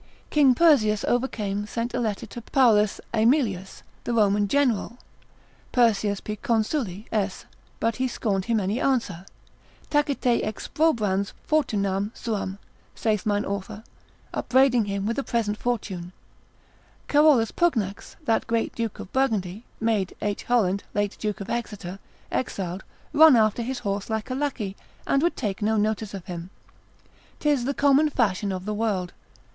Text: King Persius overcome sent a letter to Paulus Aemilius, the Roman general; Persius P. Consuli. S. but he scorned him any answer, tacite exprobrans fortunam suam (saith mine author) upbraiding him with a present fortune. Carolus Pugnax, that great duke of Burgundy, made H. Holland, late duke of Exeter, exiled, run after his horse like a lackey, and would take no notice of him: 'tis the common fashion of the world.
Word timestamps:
King 0.31 0.55
Persius 0.55 1.03
overcome 1.07 1.67
sent 1.67 1.93
a 1.93 1.99
letter 1.99 2.25
to 2.25 2.41
Paulus 2.41 2.99
Aemilius, 3.13 3.83
the 4.03 4.13
Roman 4.15 4.47
general; 4.47 4.97
Persius 5.71 6.19
P. 6.19 6.37
Consuli. 6.37 7.05
S. 7.11 7.45
but 7.79 7.97
he 7.97 8.07
scorned 8.07 8.45
him 8.45 8.59
any 8.59 8.81
answer, 8.81 9.27
tacite 9.91 10.41
exprobrans 10.43 11.33
fortunam 11.47 12.09
suam 12.15 12.57
(saith 12.95 13.27
mine 13.27 13.45
author) 13.45 13.83
upbraiding 14.33 14.85
him 14.85 15.05
with 15.05 15.19
a 15.19 15.23
present 15.23 15.55
fortune. 15.55 16.13
Carolus 17.07 17.51
Pugnax, 17.51 18.15
that 18.25 18.47
great 18.47 18.73
duke 18.73 18.99
of 18.99 19.13
Burgundy, 19.13 19.65
made 19.79 20.15
H. 20.19 20.45
Holland, 20.45 20.83
late 20.95 21.15
duke 21.19 21.39
of 21.41 21.49
Exeter, 21.51 21.99
exiled, 22.31 22.83
run 23.13 23.35
after 23.35 23.61
his 23.61 23.77
horse 23.85 24.09
like 24.09 24.31
a 24.31 24.33
lackey, 24.33 24.75
and 25.05 25.21
would 25.21 25.35
take 25.35 25.61
no 25.61 25.77
notice 25.77 26.15
of 26.15 26.25
him: 26.25 26.49
'tis 27.39 27.65
the 27.65 27.75
common 27.75 28.09
fashion 28.09 28.51
of 28.51 28.65
the 28.65 28.73
world. 28.73 29.13